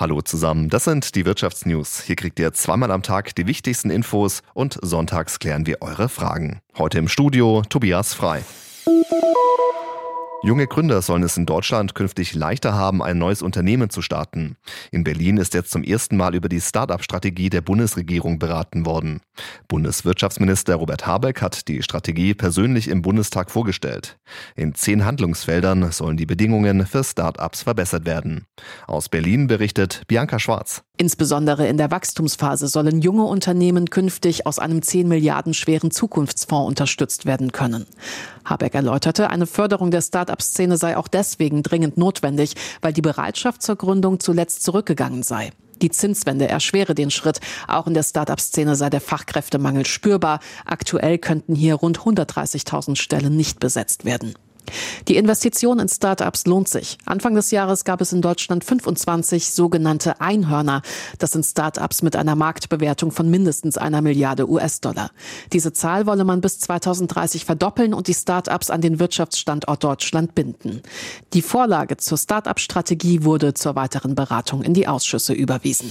[0.00, 2.00] Hallo zusammen, das sind die Wirtschaftsnews.
[2.00, 6.62] Hier kriegt ihr zweimal am Tag die wichtigsten Infos und sonntags klären wir eure Fragen.
[6.78, 8.42] Heute im Studio Tobias Frei.
[10.42, 14.56] Junge Gründer sollen es in Deutschland künftig leichter haben, ein neues Unternehmen zu starten.
[14.90, 19.20] In Berlin ist jetzt zum ersten Mal über die Start-up-Strategie der Bundesregierung beraten worden.
[19.68, 24.18] Bundeswirtschaftsminister Robert Habeck hat die Strategie persönlich im Bundestag vorgestellt.
[24.56, 28.46] In zehn Handlungsfeldern sollen die Bedingungen für Start-ups verbessert werden.
[28.86, 30.84] Aus Berlin berichtet Bianca Schwarz.
[31.00, 37.24] Insbesondere in der Wachstumsphase sollen junge Unternehmen künftig aus einem 10 Milliarden schweren Zukunftsfonds unterstützt
[37.24, 37.86] werden können.
[38.44, 43.76] Habeck erläuterte, eine Förderung der Start-up-Szene sei auch deswegen dringend notwendig, weil die Bereitschaft zur
[43.76, 45.52] Gründung zuletzt zurückgegangen sei.
[45.80, 47.40] Die Zinswende erschwere den Schritt.
[47.66, 50.40] Auch in der Start-up-Szene sei der Fachkräftemangel spürbar.
[50.66, 54.34] Aktuell könnten hier rund 130.000 Stellen nicht besetzt werden.
[55.08, 56.98] Die Investition in Startups lohnt sich.
[57.04, 60.82] Anfang des Jahres gab es in Deutschland 25 sogenannte Einhörner.
[61.18, 65.10] Das sind Startups mit einer Marktbewertung von mindestens einer Milliarde US-Dollar.
[65.52, 70.82] Diese Zahl wolle man bis 2030 verdoppeln und die Startups an den Wirtschaftsstandort Deutschland binden.
[71.32, 75.90] Die Vorlage zur Start-up-Strategie wurde zur weiteren Beratung in die Ausschüsse überwiesen.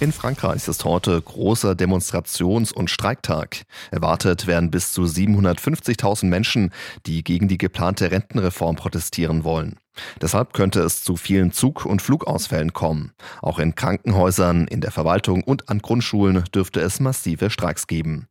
[0.00, 3.64] In Frankreich ist heute großer Demonstrations- und Streiktag.
[3.90, 6.70] Erwartet werden bis zu 750.000 Menschen,
[7.06, 9.80] die gegen die geplante Rentenreform protestieren wollen.
[10.20, 13.10] Deshalb könnte es zu vielen Zug- und Flugausfällen kommen.
[13.42, 18.28] Auch in Krankenhäusern, in der Verwaltung und an Grundschulen dürfte es massive Streiks geben.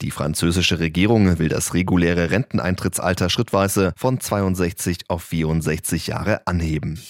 [0.00, 7.00] Die französische Regierung will das reguläre Renteneintrittsalter schrittweise von 62 auf 64 Jahre anheben.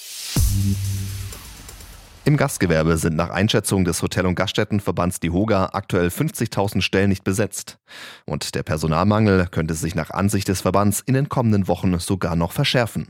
[2.28, 7.78] Im Gastgewerbe sind nach Einschätzung des Hotel- und Gaststättenverbands DIHOGA aktuell 50.000 Stellen nicht besetzt.
[8.26, 12.52] Und der Personalmangel könnte sich nach Ansicht des Verbands in den kommenden Wochen sogar noch
[12.52, 13.08] verschärfen.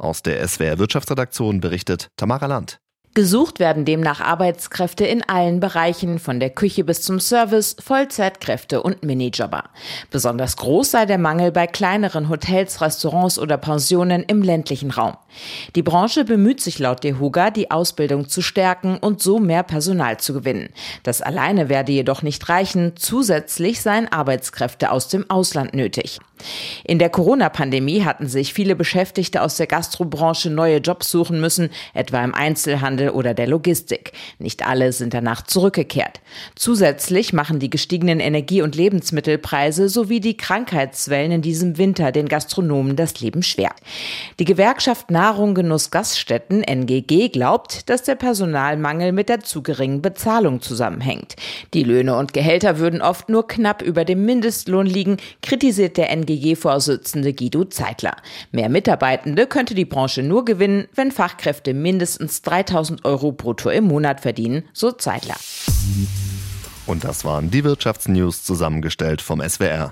[0.00, 2.80] Aus der SWR Wirtschaftsredaktion berichtet Tamara Land.
[3.16, 9.04] Gesucht werden demnach Arbeitskräfte in allen Bereichen, von der Küche bis zum Service, Vollzeitkräfte und
[9.06, 9.64] Minijobber.
[10.10, 15.16] Besonders groß sei der Mangel bei kleineren Hotels, Restaurants oder Pensionen im ländlichen Raum.
[15.74, 20.34] Die Branche bemüht sich laut DeHuga, die Ausbildung zu stärken und so mehr Personal zu
[20.34, 20.68] gewinnen.
[21.02, 22.92] Das alleine werde jedoch nicht reichen.
[22.96, 26.18] Zusätzlich seien Arbeitskräfte aus dem Ausland nötig.
[26.84, 32.22] In der Corona-Pandemie hatten sich viele Beschäftigte aus der Gastrobranche neue Jobs suchen müssen, etwa
[32.22, 34.12] im Einzelhandel oder der Logistik.
[34.38, 36.20] Nicht alle sind danach zurückgekehrt.
[36.54, 42.96] Zusätzlich machen die gestiegenen Energie- und Lebensmittelpreise sowie die Krankheitswellen in diesem Winter den Gastronomen
[42.96, 43.70] das Leben schwer.
[44.38, 50.60] Die Gewerkschaft Nahrung Genuss Gaststätten NGG glaubt, dass der Personalmangel mit der zu geringen Bezahlung
[50.60, 51.36] zusammenhängt.
[51.74, 56.36] Die Löhne und Gehälter würden oft nur knapp über dem Mindestlohn liegen, kritisiert der NGG
[56.46, 58.16] NGG-Vorsitzende Guido Zeitler.
[58.52, 64.20] Mehr Mitarbeitende könnte die Branche nur gewinnen, wenn Fachkräfte mindestens 3000 Euro brutto im Monat
[64.20, 65.36] verdienen, so Zeitler.
[66.86, 69.84] Und das waren die Wirtschaftsnews zusammengestellt vom SWR.